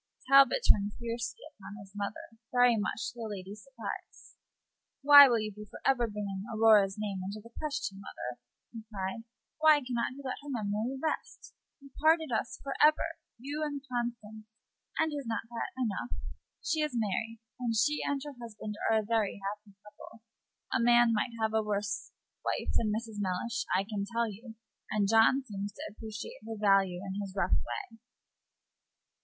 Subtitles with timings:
[0.27, 4.35] Talbot turned fiercely upon his mother, very much to the lady's surprise.
[5.03, 8.39] "Why will you be for ever bringing Aurora's name into the question, mother?"
[8.71, 9.25] he cried.
[9.59, 11.53] "Why can not you let her memory rest?
[11.79, 14.47] You parted us for ever you and Constance
[14.97, 16.19] and is not that enough?
[16.65, 20.23] She is married, and she and her husband are a very happy couple.
[20.73, 22.11] A man might have a worse
[22.43, 23.17] wife than Mrs.
[23.21, 24.55] Mellish, I can tell you;
[24.89, 27.99] and John seems to appreciate her value in his rough way."